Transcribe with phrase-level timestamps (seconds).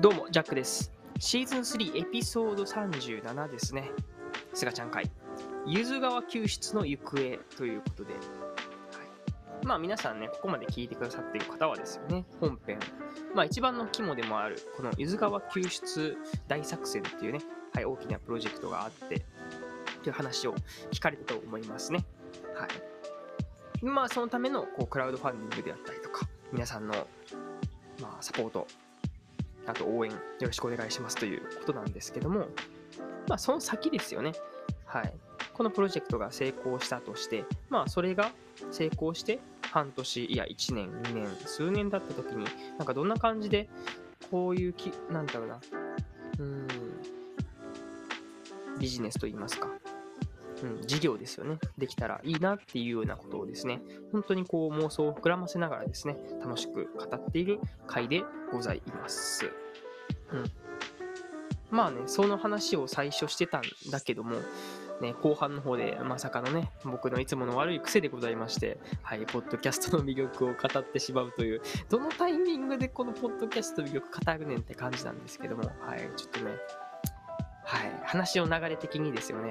[0.00, 0.92] どうも、ジャックです。
[1.18, 3.90] シーズン3エピソード37ですね。
[4.54, 5.10] すがちゃん会。
[5.66, 7.16] ゆず川救出の行方
[7.56, 8.12] ということで。
[8.14, 12.78] はい、まあ皆さんね、ここまで聞いてくださっている方はですよね、本編。
[13.34, 17.40] まあ一番の肝でもある、このゆず川救出大作戦っていうね、
[17.74, 19.26] はい、大きなプロジェクトがあって、
[20.04, 20.54] という話を
[20.92, 22.06] 聞かれたと思いますね。
[22.54, 23.84] はい。
[23.84, 26.94] まあそのためのこうクラウドファンディングであったりとか、皆さんの
[28.00, 28.68] まあサポート、
[29.68, 32.48] あと応援よろしくお願いしますということなんですけども、
[33.28, 34.32] まあその先ですよね。
[34.86, 35.12] はい。
[35.52, 38.32] このプロジェクトが成功したとして、まあそれが
[38.70, 42.46] 成功して半年、いや1年、2年、数年経った時に、
[42.78, 43.68] なんかどんな感じで、
[44.30, 45.60] こういうき、なんだろうな、
[46.38, 46.68] うん、
[48.78, 49.68] ビジネスといいますか、
[50.62, 51.58] うん、事業ですよね。
[51.76, 59.50] できたらいいなっていうようなことをですね、本当にこう妄想を膨らませながらですね、楽しく語っている回でございます。
[60.32, 60.44] うん。
[61.70, 64.36] まあね、その話を最初してたんだけども、
[65.00, 76.52] ね、後半の方でまさかのね、僕のいつもの悪い癖でございまして、はい、ポッドキャストの魅力を語ってしまうという、どのタイミングでこのポッドキャストの魅力語るねんって感じなんですけども、はい、ちょっとね、
[77.64, 79.50] はい、話の流れ的にですよね、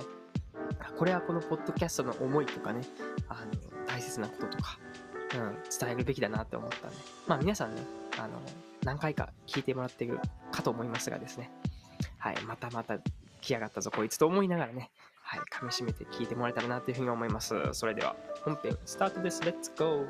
[0.97, 2.81] これはこのポッドキャストの思いとかね、
[3.29, 4.79] あの大切なこととか、
[5.35, 6.97] うん、伝えるべきだなって思ったんで、
[7.27, 7.81] まあ皆さんね、
[8.17, 8.39] あの、
[8.83, 10.19] 何回か聞いてもらってる
[10.51, 11.51] かと思いますがですね、
[12.17, 12.97] はい、またまた
[13.41, 17.55] 来やがったぞこいつと思いながらね、はい、噛み締めて聞いてもらえたらなというふうに思います。
[17.73, 19.43] それでは本編スタートです。
[19.43, 20.07] レッツゴー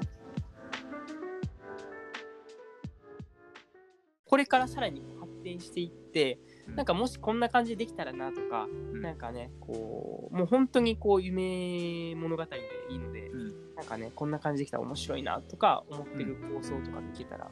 [4.25, 6.37] これからさらに発展していって、
[6.75, 9.01] なんかもしこんな感じでできたらなとか、ん。
[9.01, 12.57] なんかね、こう、もう本当にこう夢物語で
[12.89, 13.75] いいので、うん。
[13.75, 17.49] なんかね、こんな感じできたら面白いなとか思ってる構想とか聞けたら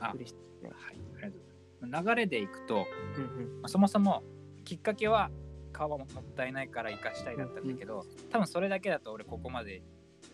[0.00, 0.70] あ嬉しいですね。
[0.70, 1.40] はい、ありがとう
[1.80, 2.06] ございます。
[2.08, 3.60] 流れでいくと、うんうん。
[3.62, 4.22] まあそもそも
[4.64, 5.30] きっかけは
[5.72, 9.82] 川もったいないから生かしたいだったんだけど、多分それだけだと俺ここまで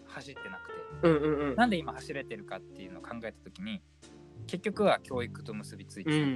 [0.07, 1.57] 走ってなくて、うんうんうん。
[1.57, 3.83] なんで今走れてるかっていうのを考えた時に、
[4.47, 6.35] 結局は教育と結びついて、うんうんう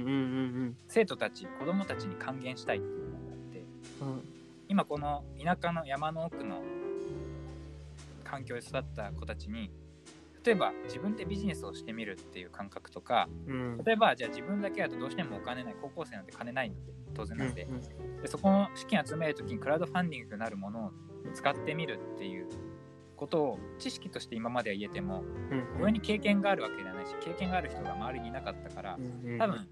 [0.65, 3.63] ん生徒たち、子供たちに還元したいっていうのがあって、
[4.01, 4.07] うん。
[4.09, 4.21] うん
[4.69, 6.61] 今この田舎の山の奥の
[8.25, 9.71] 環境で育った子たちに、
[10.43, 13.77] 例えば自分でビジネスをしてみるっていう感覚とか、うん。
[13.85, 18.21] 例えばじゃあ自分だけだとどうしてもお金ない高校生なんて金ないので当然なんで,、うん。
[18.21, 20.91] でそこの資金集めるときにクラウドファンディングになるものを
[21.33, 22.47] 使ってみるっていう
[23.17, 28.99] ことを知識として今までは言えてもうん上に経験があるわけではないし経験がある人が周りにいなかったから
[29.37, 29.67] 多分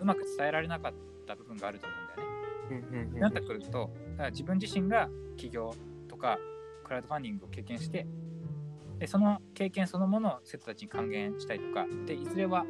[0.00, 0.92] うまく伝えられなかっ
[1.26, 3.20] た部分があると思うんだよね。
[3.20, 5.74] なってくるとだから自分自身が起業
[6.06, 6.38] とか
[6.84, 8.06] クラウドファンディングを経験して
[8.98, 12.64] でその経験そのものを生徒たちに還元したりとかでいずれは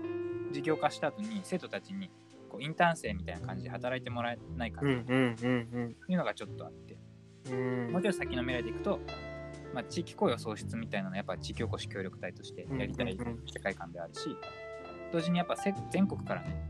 [0.53, 2.11] 事業化した後に生徒たちに
[2.49, 6.88] こうインターン生みたいな感じで働いてもらえないかというのがちょっとあって、うん
[7.53, 9.01] もうちょい先の未来でいくと、
[9.75, 13.29] まあ、地域雇用創出みたいなのはやっぱ地域おこし協力隊としてやりたいうんうん。
[13.29, 14.37] うん世界観であるし
[15.13, 16.69] 同時にやっぱせ全国からね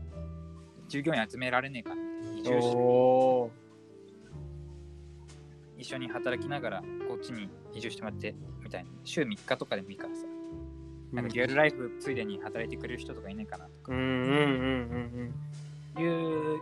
[0.87, 1.93] 従業員集められねえか
[2.35, 3.69] 移住して
[5.77, 8.89] 一緒に働きながらこっちに移住してもらってみたいな。
[9.05, 10.25] 週3日とかでもいいからさ。
[11.13, 15.33] なんかデュアルライフついでに働いてくれる人とかいないかなとうんうんうん
[15.97, 16.03] うん。
[16.03, 16.59] いう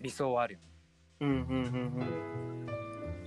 [0.00, 0.67] 理想はあるよね
[1.20, 1.58] うんうんうんう
[2.04, 2.66] ん。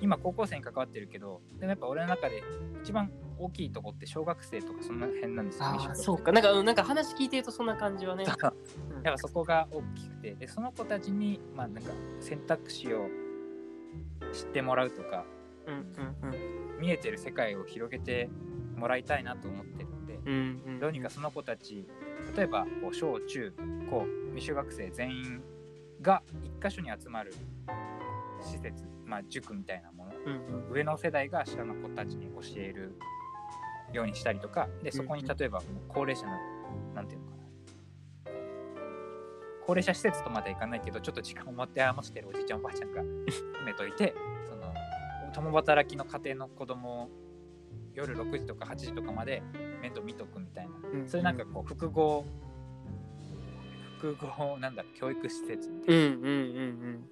[0.01, 2.43] 今高校生に関わってるけどでもやっぱ俺の中で
[2.81, 6.31] 一番大きいとこって小学生とかその辺なんですよあミッションあそうか。
[6.31, 8.25] なんかうんなんか話聞いてるとそんな感じはね。
[8.25, 8.53] だか
[9.17, 13.07] そこが大きくてでその子たちにまあなんか選択肢を
[14.33, 15.25] 知ってもらうとか
[15.67, 16.79] うんうんうん。
[16.79, 18.29] 見えてる世界を広げて
[18.75, 20.79] もらいたいなと思ってるんでうんうん。
[20.79, 21.85] どうにかその子たち
[22.35, 23.53] 例えばこう小中
[23.89, 25.43] 高未就学生全員
[26.01, 27.33] が一箇所に集まる
[28.41, 30.11] 施設、まあ、塾みたいなもの。
[30.25, 32.97] うんうん上の世代が下の子たちに教える
[33.91, 35.31] ようにしたりとかでそこにうん。
[35.31, 36.33] うん例えば高齢者の
[36.93, 37.41] なんていうのかな。
[39.65, 44.13] 高齢者施設とまではいかないけどちょっと時間を持って余してるおじいちゃんおばあちゃんが埋めといて
[44.49, 44.73] その
[45.33, 47.09] 共働きの家庭の子供を
[47.93, 49.43] 夜6時とか8時とかまで
[49.81, 50.75] 面倒見とくみたいな。
[50.93, 51.07] うん。
[51.07, 52.25] それなんかこう複合
[54.01, 56.01] 複合なんだ教育施設みたいな。
[56.01, 57.07] うんうんうん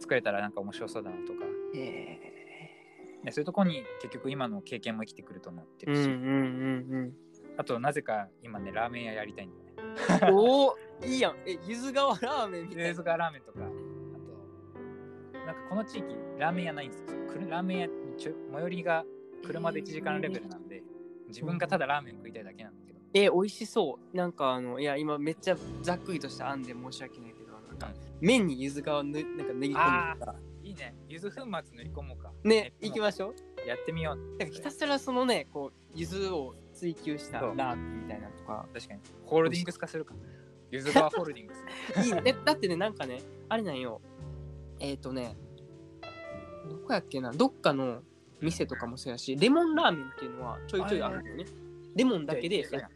[0.00, 1.44] 作れたらなんか面白そうだなとか。
[1.44, 2.20] うんへ
[3.22, 7.12] ねそういうとこに結局今の経験も生きてくると思ってえうんるし、うん
[7.58, 9.70] あとなぜか今ねラーメン屋やりたいんだよね。
[10.30, 11.36] うんおおいいやん。
[11.46, 12.88] えゆず川ラーメンみたいな。
[12.88, 13.58] ゆずがラーメンとか。
[13.60, 17.06] あとなんかこの地域ラーメン屋ないんですよ。
[17.48, 19.04] ラーメン屋ちょ最寄りが
[19.46, 20.82] 車で1時間レベルなんで、
[21.28, 24.16] 自分がただラーメン食いたいだけなんだけどえー美味しそう。
[24.16, 27.88] なんかあのいや今めっちゃざっくりとした案で申し訳ないけどなんか
[28.20, 30.94] 麺に柚子皮をぬなんか練り込んでさいいね。
[31.08, 32.32] 柚子粉末塗り込もうか。
[32.44, 33.68] ねえ行きましょう。
[33.68, 34.16] やってみよう。
[34.38, 38.66] なんかひたすらそのねこう柚子を追求したラーメンみたいなのとか。
[38.72, 39.00] 確かに。
[39.24, 40.14] ホールディングス化するか。
[40.70, 42.06] 柚子皮ホールディングス。
[42.06, 42.22] いいね。
[42.24, 44.00] えだってねなんかねあれなんよ。
[44.78, 45.36] えっ、ー、とね
[46.68, 47.32] どこやっけな。
[47.32, 48.02] どっかの
[48.40, 51.46] 店とかもそうやしレモンラーメンっていうのはちょいちょいあるよね。
[51.96, 52.90] レモンだけでやっ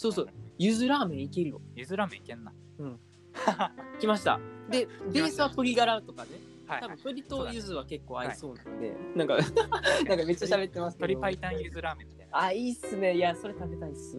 [0.00, 0.28] そうそう。
[0.56, 1.60] 柚子ラーメンいけるよ。
[1.76, 2.54] 柚子ラーメンいけんな。
[4.00, 4.40] 来ました。
[4.70, 6.30] でベースは鶏ガラとかね。
[6.66, 9.36] はい多分鶏と柚子は結構合いそうなんで、はなんか
[10.08, 11.08] なんかめっちゃ喋ってますけど。
[11.08, 12.38] 鶏白湯柚子ラーメンみたいな。
[12.38, 13.14] あいいっすね。
[13.14, 14.16] いやそれ食べたいっす。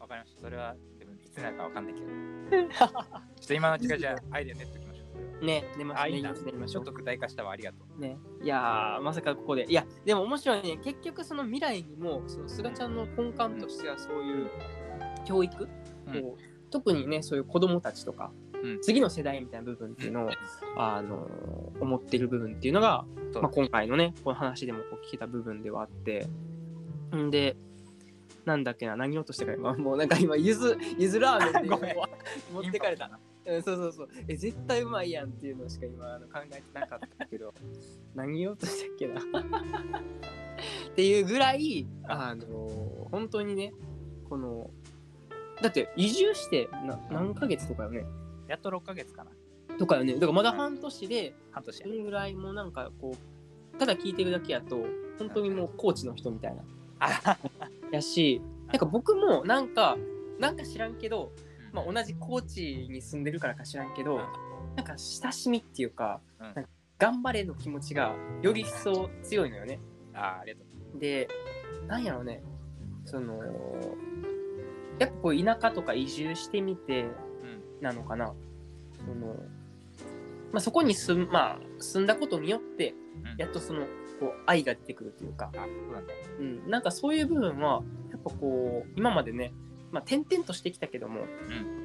[0.00, 0.40] わかりました。
[0.40, 2.06] それは、でもいつになるかわかんないけど。
[2.74, 4.91] ちょっと今のうちからじゃあアイデア練っておきましょう。
[4.91, 4.91] それは
[5.42, 6.34] ね出まあ、いいな。
[6.34, 7.52] すねいいですねちょっと具体化したわ。
[7.52, 8.00] ありがとう。
[8.00, 9.66] ね、いやーまさかここで。
[9.68, 10.78] いやでも面白いね。
[10.82, 14.50] 結局その未来にもその菅ちゃんの根幹としてはそういう
[15.24, 15.68] 教育、
[16.06, 16.34] うん。
[16.70, 18.80] 特にねそういう子供たちとか、うん。
[18.80, 20.30] 次の世代みたいな部分っていうのを、
[20.76, 23.04] あのー思ってる部分っていうのが、
[23.34, 26.28] まあ、今回のねこの話でもこう聞けた部分ではあって。
[27.16, 27.56] んで
[28.44, 31.96] なんだっけな何言おうとしてから今もうなんか今ゆずゆずラーメンで
[32.52, 33.18] 持ってかれたな。
[33.44, 34.08] うん、そうそうそう。
[34.28, 37.52] え、絶対うまいやんっていうのしか今あの考えてなかったけど、
[38.14, 39.20] 何言おうとしたっけな。
[39.20, 43.72] っていうぐらい、あの本当にね、
[44.28, 44.70] この、
[45.60, 48.04] だって移住してな何ヶ月とかよね。
[48.48, 49.30] やっと6ヶ月かな。
[49.78, 50.14] とかよね。
[50.14, 51.84] だからまだ半年で、半年そ。
[51.84, 53.16] れぐらいもうなんかこ
[53.74, 54.84] う、ただ聞いてるだけやと、
[55.18, 56.62] 本当にもうコーチの人みたいな。
[57.00, 57.38] あ
[57.90, 59.96] やし、なんか僕もなんか、
[60.38, 61.32] なんか知らんけど、
[61.72, 64.18] まあ、同じ高知に住んでるからか知らんけど、
[64.76, 69.80] なんか親しみっていうか、うんなんか頑張れの気持ちがより一層強いのよね。
[70.14, 70.64] あありがと
[70.96, 71.00] う。
[71.00, 71.26] で、
[71.88, 72.42] なんやろうね、
[73.04, 73.42] その、
[75.00, 77.12] やっぱこう田舎とか移住してみてうん。
[77.80, 78.32] なのかな。
[78.98, 79.34] その、
[80.52, 82.94] まあ、そこに住,、まあ、住んだことによって、
[83.32, 83.80] うんやっとその、
[84.20, 85.50] こう愛が出てくるというか。
[86.38, 89.52] うん、なんかそういう部分は、やっぱこう、今までね、
[89.92, 91.28] まあ、転々としてきたけども、んやっ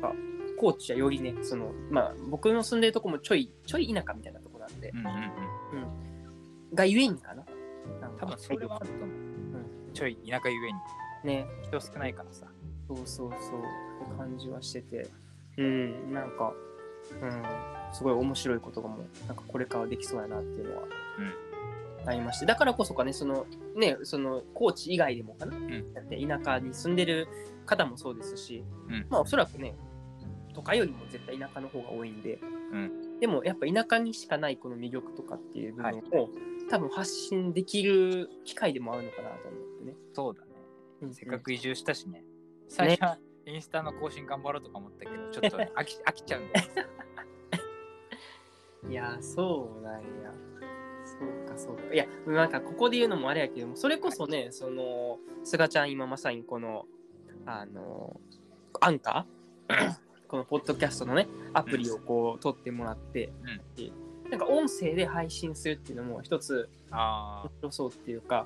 [0.01, 0.13] ぱ
[0.57, 5.09] 高知はよりね、その、まあ、僕の住んでるとこもちょい、ちょい田舎みたいなとこなんで、うんうんう
[6.71, 6.75] ん。
[6.75, 7.43] がゆえにかな。
[8.19, 9.93] 多分それはあると思う。
[9.93, 10.79] ちょい田舎ゆえに。
[11.23, 12.47] ね、人少ないからさ。
[12.87, 15.07] そうそうそう、って感じはしてて、
[15.57, 16.53] うん、なんか、
[17.21, 17.43] うん、
[17.93, 20.83] すごい面白いことがもう、なんかこれからできそうやなっていうのは、
[22.05, 23.45] ありまして、だからこそかね、その、
[23.75, 27.27] ね、その、高知以外でもかな、んだって田舎に住んでる
[27.65, 29.75] 方もそうですし、うんまあおそらくね、
[30.53, 32.39] 都会よりも絶対田舎の方が多いんで、
[32.71, 33.19] うん。
[33.19, 36.29] でもやっぱ田舎にしかないこの魅力とかっていう部分を、はい
[36.69, 39.95] 多分発信できる機会でもあるのかなと思ってね。
[40.13, 40.47] そうだね。
[41.03, 42.23] うんせっかく移住したしね。
[42.67, 46.67] 最初はインスタの更新頑張ろうとか思ったけど、ちょっとね飽き飽きちゃうんだよ。
[48.91, 50.33] いやー、そうなんや。
[51.19, 51.93] そうか、そうか。
[51.93, 56.85] いや、なんかここで言うのもあれやけども、それこそね、その、菅ちゃん今まさにこの、
[57.45, 58.19] あの、
[58.79, 59.95] アンカー？
[60.27, 63.31] このポッドキャストのね、アプリをこう、取ってもらって、
[63.77, 63.91] で
[64.29, 68.45] なんか音声で配信するっていうのも一つあ面白そうっていうか、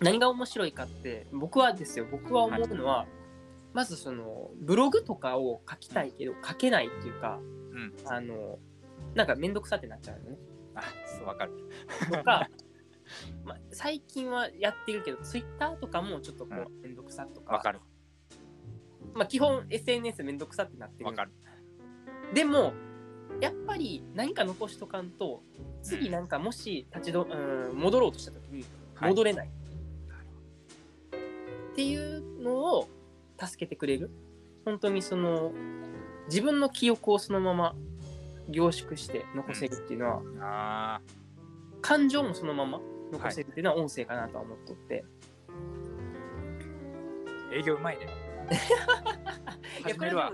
[0.00, 3.06] 何が面白いかって、僕はですよ、僕は思うのは、
[3.72, 7.40] まずその、ブログとかを書きたいけど、書けないっていうか、
[7.72, 7.92] うん。
[8.06, 8.58] あの、
[9.14, 10.38] なんかめんどくさってなっちゃうよね。
[10.78, 11.52] あ、そう、わかる。
[12.10, 12.48] とか、
[13.44, 17.80] まあ、最近はやってるけど、ツイッターとかもちょっとこう、めんどくさとか、わかる。
[19.14, 21.32] まあ、基本 SNS めんどくさってなってるわかる。
[22.34, 22.72] でも、
[23.40, 25.42] やっぱり何か残しとかんと、
[25.82, 29.48] 次なんかもし立ちど、うん、戻ろうとした時にはい戻れない。
[31.72, 32.88] っていうのを
[33.40, 34.10] 助けてくれる。
[34.64, 35.52] 本当にその、
[36.26, 37.74] 自分の記憶をそのまま
[38.48, 41.00] 凝縮して残せるっていうのは、あ
[41.80, 42.80] 感情もそのまま
[43.12, 45.04] 残せるっていうのは音声かなとは思っとって。
[47.50, 48.08] あ、営業うまいね。
[49.84, 50.32] 始めるわ。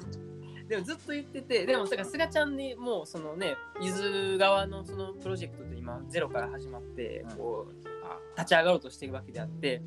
[0.69, 9.83] でもずっと言ってて、でも、だから、菅ちゃんにもう、そのね、伊豆側のそのプロジェクトって今、ゼロから始まってうん、こう、あ立ち上がろうとしてるわけであって、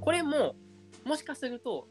[0.00, 0.54] これも、
[1.04, 1.88] もしかすると、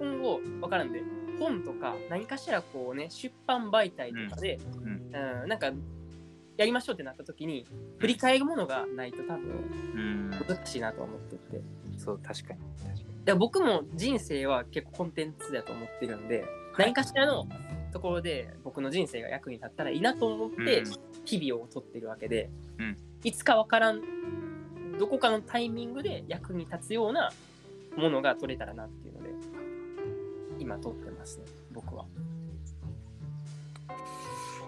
[0.00, 1.02] 今後、わからんで、
[1.38, 5.42] 本とか、何かしらこうね、出版媒体とかで、うん。
[5.42, 5.70] うん、なんか、
[6.56, 7.66] やりましょうってなった時に、
[7.98, 9.40] 振り返るものがないと多分、
[9.94, 10.30] うん。
[10.30, 11.62] 難しいなとは思ってて。
[11.96, 12.60] そう、確かに。
[12.82, 13.10] 確かに。
[13.24, 17.46] で僕も人生は結構コンテンツだと思ってるんで、はい何かしらの
[17.92, 20.92] ところで僕の人生が役に立ったらいいなと思ってうん
[21.24, 24.00] 日々を取ってるわけで、うんいつかわからん
[24.98, 27.32] どこかのタイミングで役に立つような
[27.96, 29.30] ものが撮れたらなっていうので、
[30.70, 32.04] 今撮ってますね、僕は。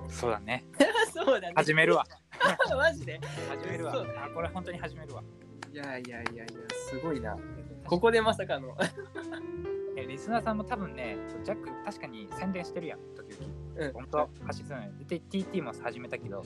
[0.09, 0.65] そうだね。
[1.15, 1.53] そうだね。
[1.55, 2.05] 始めるわ。
[2.77, 3.21] マジで？
[3.49, 4.07] 始めるわそう。
[4.19, 5.23] あ、これ本当に始めるわ。
[5.73, 6.45] いやいやいやいや、
[6.89, 7.39] すごいな。
[7.87, 8.77] ここでまさかの。
[9.97, 13.53] えリスナーさんも多分ね、ジャック確かに宣伝してるやん、時々。
[13.77, 14.93] うん本当、走ってたのよ。
[15.07, 16.45] で、TT も始めたけど、ん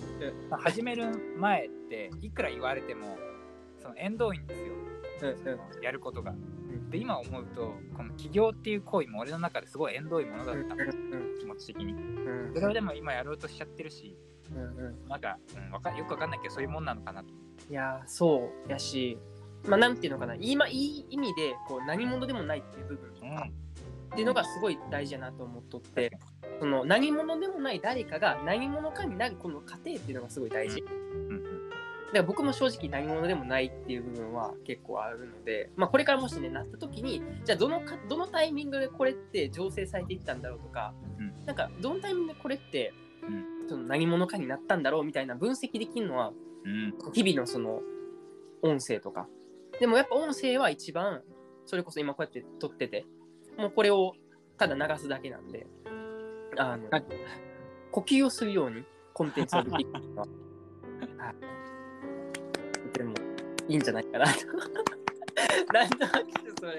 [0.51, 1.07] まあ始める
[1.39, 3.17] 前って、いくら言われても、
[3.79, 4.75] その縁遠いんですよ。
[5.23, 6.35] うんやることが。
[6.87, 11.93] んで、今思うと、この起業っていう行為も俺の中ですごい縁遠いものだった、うん気持ち的に。
[11.93, 12.53] うん。
[12.55, 14.17] それをでも今やろうとしちゃってるし、
[14.53, 15.09] うんうん。
[15.09, 17.29] なんか、うん、わかよくわかんないけど、そういうもんなのかなと。
[17.71, 19.19] いやーそうやし、
[19.67, 20.35] まあ、なんていうのかな。
[20.39, 23.49] 今いい意味でこう何者でもないっていう部分とか、
[24.13, 26.13] っていうのがすごい大事だなと思っとって。
[26.59, 31.06] その何者でもない誰かが何者かになるこの過程っていうのがすごい大事、うん
[32.17, 41.45] から僕も正直何者でもないっていう部分は結構あるので、まあ、これからもしねなった時にじゃあどのかどのタイミングでこれって醸成されていったんだろうとか、うん。
[41.47, 42.93] なんかどのタイミングでこれって、
[43.65, 46.33] うその何者かになったんだろうみたいな分析できるのは
[46.65, 46.95] うん。
[47.13, 47.81] 日々のその
[48.63, 49.29] 音声とか。
[49.79, 51.23] でもやっぱ音声は一番
[51.67, 53.05] それこそ今こうやって撮ってて
[53.59, 54.15] もうこれを
[54.57, 55.67] ただ流すだけなんで
[56.57, 57.05] あのはい。
[57.93, 60.27] 呼吸をするようにコンテンツを見ていくのは。
[61.19, 61.66] はいと
[62.97, 63.15] ても
[63.69, 64.41] いいんじゃないかなと。
[65.73, 66.17] なんとなく
[66.61, 66.79] それ。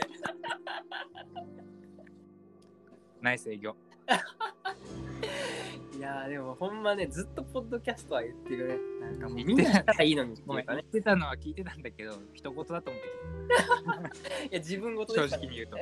[3.22, 3.76] ナイス営業。
[5.98, 13.08] いやーでもほんまねずっとポッドキャストは言ってるねなんかもうみんなしたらいいのにごめん、言ってたのは聞いてたんだけど、一言だと思って
[14.48, 15.78] いや自分ごと正ですから直に言うと。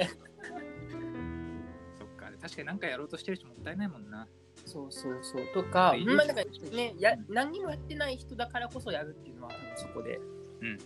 [1.99, 4.25] そっか、確かに何かやろうとしてる人もったいないもんな。
[4.65, 5.47] そうそうそう。
[5.53, 10.19] とか、いいですまあなんかね、やうん何にもやってない人だからこそやるっていうのはそこで。
[10.61, 10.77] うん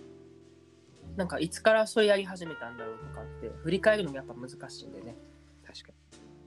[1.16, 5.18] なんかいつからそれやり始めたんだろうとかって振り返るのもやっぱ難しいんでね。
[5.66, 5.90] 確か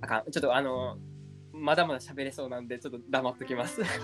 [0.00, 0.30] あかん。
[0.30, 0.96] ちょっとあの
[1.52, 3.82] まだまだ喋れそうなんでちょっと黙っときます。
[3.84, 3.98] 本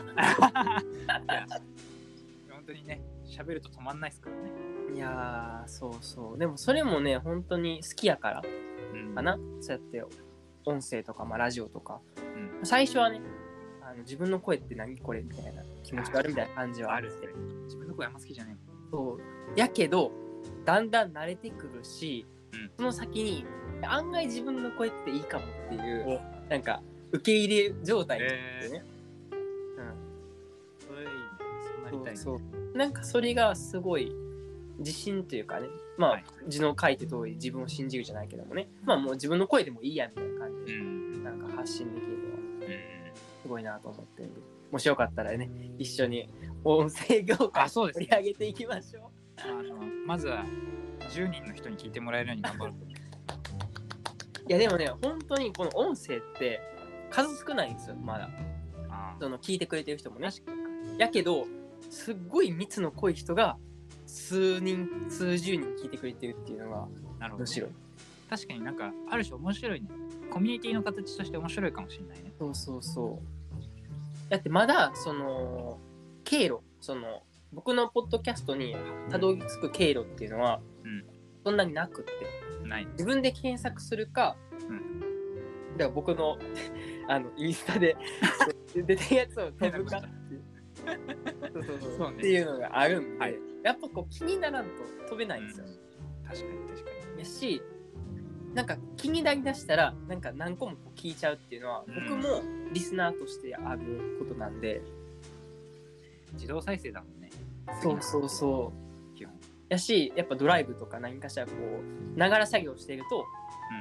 [2.67, 4.51] 当にね、喋ると止まんないですからね。
[4.95, 6.39] いやー、そうそう。
[6.39, 8.43] でもそれもね、本当に好きやから
[8.93, 9.39] うんかな。
[9.61, 10.03] そうやって
[10.69, 12.01] 音声とか、まあ、ラジオとか。
[12.17, 13.21] うん最初はね、
[13.83, 17.29] あの自分の声って何これみたいな気持ちがあるみたいな感じはあるって。
[17.65, 18.65] 自分の声あんま好きじゃないもん。
[18.91, 20.11] そうやけど
[20.65, 23.45] だんだん慣れてくるし、うんその先に
[23.83, 26.83] 案外自分の声っていいかもっていうおなんか
[27.13, 28.85] 受け入れ状態になってね、
[30.79, 31.15] それいいね。
[31.63, 32.11] そうなりたいね。
[32.11, 34.13] うんそうなんかそれがすごい
[34.79, 41.25] 自信というかねまあ、はい字の書いて通り自分を信じるじゃないけどもねまあもう自分の声でもいいやみたいな感じで、うん。
[41.25, 43.15] なんか発信できるのはうん。
[43.43, 46.29] すごいなと思ってるんでもしよかったらね一緒に
[46.65, 48.09] 音声業界盛り。
[48.11, 49.19] 上げていきましょう。
[49.39, 50.45] あのまずは
[51.11, 52.73] 10人の人に聞いてもらえるように頑張る。
[54.49, 56.61] いやでもね、本当にこの音声って
[57.11, 58.31] 数少ないんですよ、まだ。
[58.91, 60.31] あその聞いてくれてる人もね。
[60.97, 61.47] やけど、
[61.91, 63.59] すっごい密の濃い人が
[64.09, 66.89] 数人、数十人聞いてくれてるっていうのが
[67.19, 67.45] なるほど。
[67.45, 67.71] 面白い。
[68.31, 69.89] 確かになんかある種面白いね。
[70.31, 72.33] コミュニティの形として面白いかもしれないね。
[72.39, 74.31] そうそうそう。
[74.31, 75.79] だってまだ、その、
[76.25, 77.23] 経路、その、
[77.53, 78.77] 僕のポッドキャストに
[79.11, 81.05] たどり着く経路っていうのは、うん
[81.45, 82.13] そんなになくって。
[82.67, 82.87] ない。
[82.93, 84.37] 自分で検索するか、
[84.69, 85.01] うん
[85.79, 86.37] だから僕の
[87.09, 87.97] あのインスタで
[88.75, 90.03] 出てるやつを飛ぶか
[91.53, 94.71] そうそうそうそうねっていうのがあるんで、はいやっぱこう気にならんと
[95.09, 95.67] 飛べないんですよ。
[96.25, 97.63] 確かに確かやし
[98.55, 102.43] なんか気になりだしたらなんか何個もこう聞いちゃうっていうのはうん僕も
[102.73, 104.81] リスナーとしてあることなんで、
[106.29, 106.35] に。
[106.35, 107.31] 自動再生だもんね。
[107.83, 108.73] そうそうそ
[109.15, 109.35] う基本。
[109.69, 113.27] やしやっぱドライブとか何かしらこうながら作業していると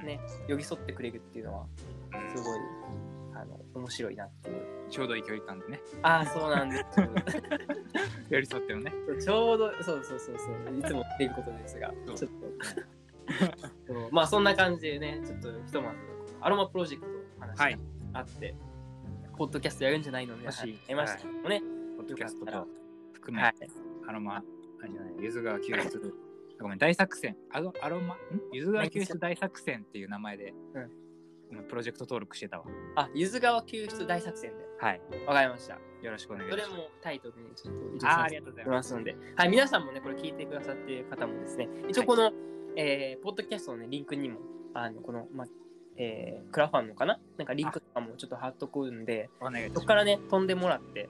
[0.02, 1.66] うんね寄り添ってくれるっていうのは
[2.14, 2.60] うんすごい
[3.36, 4.77] あの面白いなっていう。
[4.90, 5.82] ちょうどいい距離感でね。
[6.02, 6.84] ああ、そうなんです。
[8.30, 8.94] 寄り添ってるね。
[9.20, 14.10] ちょうど、そうそうそうそう、いつもっていうことですが、ちょっと。
[14.12, 15.98] まあそんな感じでね、ちょっとひとまず
[16.40, 17.80] アロマプロジェクトの話はいが
[18.14, 18.56] あって、
[19.38, 21.62] ポッドキャストやるんじゃないの皆さんもしやりましたもね。
[21.98, 22.68] ポッドキャストと
[23.14, 23.56] 含め、はい。
[24.08, 24.44] アロマ、あ
[24.84, 26.14] れじゃない、ゆず川救出、
[26.60, 28.18] ごめん、大作戦、アロアロマ、ん？
[28.54, 30.90] ゆず川救出大作戦っていう名前で、うん今
[31.70, 32.66] プロジェクト登録してたわ。
[32.96, 34.66] あ、ゆず川救出大作戦で。
[34.80, 35.02] はい。
[35.26, 35.74] わかりました。
[35.74, 36.66] よろしくお願いします。
[36.66, 42.32] それもタイトルにちょっと入れあありがとうございいますので、はい、皆さんもね、これ聞いてくださっている方もですね、一応この、
[42.76, 44.40] えーポッドキャストの、ね、リンクにも、
[44.74, 45.46] あのこの、ま
[45.96, 47.20] えークラファンのかな？
[47.38, 49.74] なんかリンクとかもちょっと貼っとくんで、お願いいたします。
[49.76, 51.10] そこからね、飛んでもらって、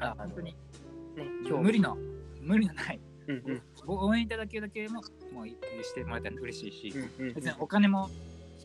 [0.00, 0.54] ああ本当に
[1.16, 1.96] ね、今日無理の、
[2.42, 5.00] 無理のない、うんうんご応援いただけるだけでも
[5.32, 8.10] もうしてもらえたら嬉しいし、うんうん別にお金も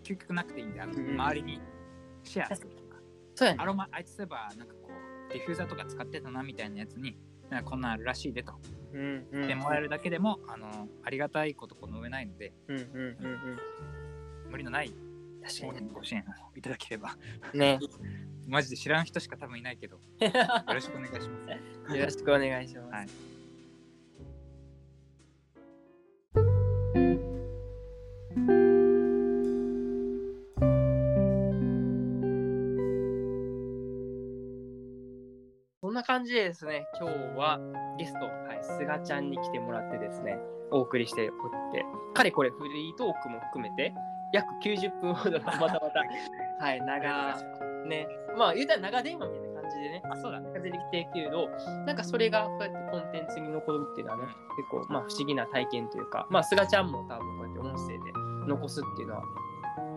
[0.10, 1.62] 究極なくていいんであの、周りに
[2.24, 2.56] シェア。
[2.56, 2.98] するとか
[3.36, 3.60] そうやね。
[3.62, 4.90] アロマあいつそういえばなんかこ
[5.30, 7.16] うディフューザーとか使ってたなみたいなやつに
[7.50, 8.54] なんかこんなんあるらしいでと。
[8.94, 12.90] うんうん言ってもらえるだけでも、あのありがたいことこの上ないのでうんうんうん
[14.48, 14.52] うん。
[14.52, 14.92] 無理のない
[15.44, 15.90] 確かに。
[15.94, 17.16] ご支援をいただければ。
[17.54, 17.80] ね。
[18.48, 20.32] マジで知らん人しか多分いないけどよ
[20.74, 21.38] ろしくお願いしま
[21.90, 21.94] す。
[21.96, 22.92] よろしくお願いします。
[22.92, 23.39] はい
[36.00, 37.60] な感じでですね、今日は
[37.98, 40.40] ゲスト、はい、すがちゃんに来てもらってですね、
[40.72, 43.94] お送りしておって、かれこれフリートークも含めて、
[44.32, 45.80] 約90分ほどのまたまた、
[46.64, 47.36] はい、長、
[47.86, 50.60] ね、まあ言うたら長電話みたいな感じでね、あ、そうだね。
[50.62, 51.50] 出てきてるけど、
[51.86, 54.24] なんかそれがこうやってコンテンツに残るっていうのはね、
[54.56, 58.00] 結構まあ不思議な体験というか、まあすがちゃんも多分こうやって音声で
[58.48, 59.24] 残すっていうのは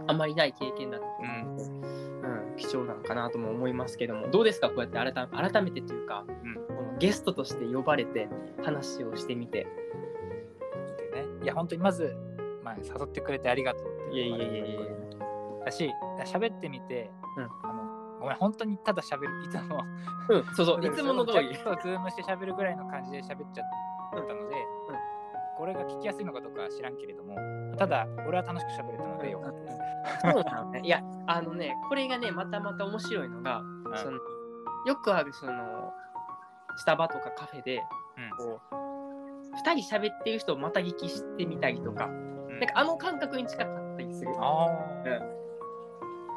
[0.08, 4.68] あまりない経験だったと思うので、うん、貴重なのかなとも思いますけども、どうですか？
[4.68, 6.26] こうやって改め改めてというか、ん。
[6.26, 8.28] このゲストとして呼ばれて
[8.62, 9.66] 話をしてみて、
[11.12, 11.26] でね。
[11.42, 12.16] いや、本当にまず、
[12.62, 14.80] まあ、誘ってくれてありがとうっていやいやいやいやいや
[15.64, 15.90] だし、
[16.24, 17.44] 喋ってみて、うん。
[17.44, 19.82] あのごめん、本当にただ喋る、いつも、
[20.28, 21.54] うん、そうそう、 いつもの通り。
[21.56, 23.66] そう、ズームして喋るぐらいの感じで喋っちゃっ
[24.14, 24.54] たので、
[24.86, 24.92] こ
[25.66, 27.36] れが聞きやすいのかどうかは知らんけれども、
[27.76, 29.78] ただ、俺は楽しく喋れたのでよかったです。
[30.22, 30.80] そうなのね。
[30.84, 34.18] いや、あのね、これがね、またまた面白いのが、んその
[34.86, 35.92] よくあるその、
[36.76, 37.82] スタバとかカフェで、
[38.18, 38.74] うんこう、
[39.68, 44.30] 2人喋ってる人をまた聞きしてみたりとか、うんなんかあの感覚に近かったりする。
[44.38, 44.66] あ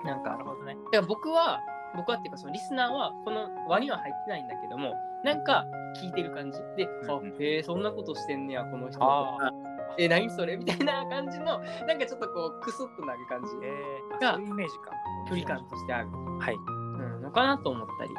[0.03, 0.75] なんかあ、なるほどね。
[0.75, 1.59] だから僕は、
[1.95, 5.65] 僕はっていうかそのリスナーはこの輪には入ってないんだけども、なんか
[6.01, 8.99] 聞いてる感じで、うんうんあ、へえ、そんなことしてんねや、この人。
[9.01, 9.51] あ
[9.97, 10.57] え、何それ？
[10.57, 14.91] みたいな感じの、なんかちょっとこう、クスッとなる感じ、えー、があそういうイメージか。
[15.29, 16.55] 距離感としてある、はい。
[16.55, 18.09] うん、のかなと思ったり。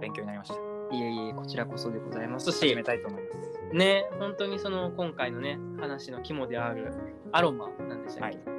[0.00, 0.54] 勉強になりました。
[0.96, 3.74] いえいえ、こちらこそでございますし始め、たいと思います。
[3.74, 6.92] ね、本当にその今回のね、話の肝である
[7.32, 8.53] アロマなんでしたっけ？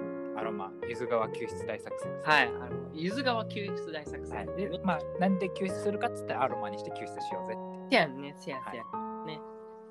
[0.46, 2.30] アロマ、ゆず川救出大作戦です。
[2.30, 4.38] はい、あのゆず川救出大作戦。
[4.38, 7.96] はい、で、まあ、なんで救出するかっつったらアロマにして救出しようぜって。
[7.96, 8.84] せやんね、せやせや、
[9.26, 9.42] ね。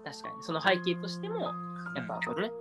[0.04, 1.50] 確かに、その背景としても、や
[2.02, 2.52] っぱこのね、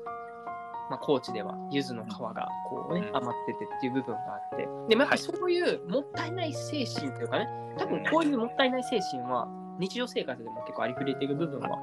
[0.89, 3.15] まあ、高知では柚子の皮がこうね、うん。
[3.15, 11.77] 余っててっていう部分があって、でもやっぱそういうもったいない精神というかね、多分こういうもったいない精神は日常生活でも結構ありふれている部分は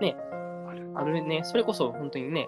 [0.00, 0.16] ね、
[0.94, 2.46] あるね、それこそ本当にね、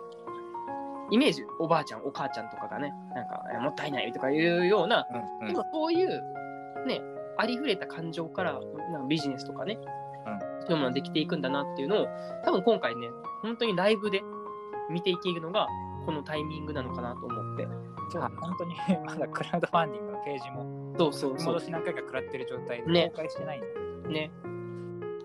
[1.11, 5.07] イメージ、おばあちゃん、お母ちゃんとかがね、なんか、えもったいないとかいうような、
[5.41, 6.23] うんでもそういう、
[6.87, 7.01] ね、
[7.37, 9.79] ありふれた感情からなんかビジネスとかね、
[10.27, 12.07] うんそういうものができていくんだなっていうのを、
[12.45, 13.09] 多分今回ね、
[13.43, 14.23] 本当にライブで
[14.91, 15.67] 見ていけるのが、
[16.05, 17.67] このタイミングなのかなと思って。
[18.11, 21.67] そう本当に まだクラウドファンディングのページもそうそうそう戻。
[21.67, 24.31] し何回か食らってる状態でね公開してないんで、ね。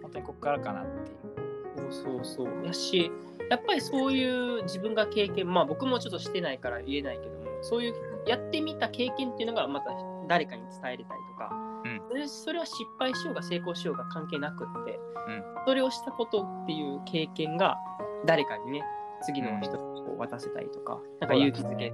[0.02, 1.92] 本当にここからかなっていう。
[1.92, 2.66] そうそうそう。
[2.66, 3.12] やし、
[3.50, 7.94] やっぱりそういう自分が経験、まあ僕もちょっとしてないから言えないけども、そういう
[8.26, 9.92] やってみた経験っていうのがまた
[10.28, 11.50] 誰かに伝えれたりとか、
[11.86, 12.30] うん。
[12.30, 15.44] それは失敗しようが成功しようが関係なくって、うん。
[15.66, 17.78] それをしたことっていう経験が
[18.26, 18.84] 誰かにね、
[19.24, 21.94] 次の人にこう渡せたりとか、なんか勇気づけて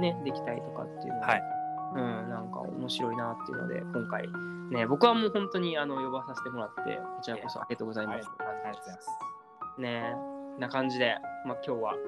[0.00, 1.42] ね、できたりとかっていうのが、はい。
[1.94, 4.28] うん、なんか面白いなっていうので、今回、
[4.70, 8.28] ね、僕はもう本当にあの呼ばさせてもらって、こちらこそありがとうございます。
[8.38, 9.08] ありがとうございます。
[9.78, 11.98] ねな感じで、まあ、今日は、はい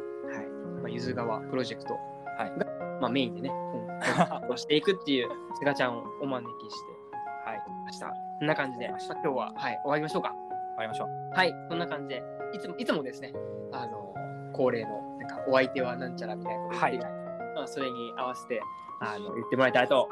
[0.82, 2.66] まあ、ゆず川プロジェクトはいが、
[3.00, 6.98] まあ、メインでね、うん、をしていくっていう、すがちゃんをお招きして
[7.44, 7.62] はい。
[7.84, 8.08] ました。
[8.08, 10.30] こんな感じで、まあ、今日は、はい、終わりましょうか。
[10.30, 11.08] 終わりましょう。
[11.34, 13.32] はい、こんな感じで、いつもいつもですね、
[13.72, 14.14] あの、
[14.52, 17.08] 恒例の、なんか、お相手はなんちゃらみたいなことはい言って
[17.54, 18.60] まあ、それに合わせて
[19.00, 20.08] あの言ってもらえたらと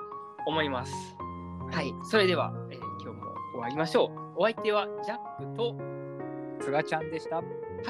[0.46, 1.16] 思います。
[1.70, 4.40] はい、それでは、えー今日も終わりましょう。
[4.40, 5.76] お相手はジャックと、
[6.60, 7.36] つがちゃんでした。
[7.36, 7.42] は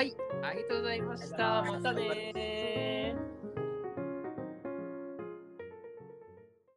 [0.03, 1.63] い、ありがとうございました。
[1.63, 2.86] またねー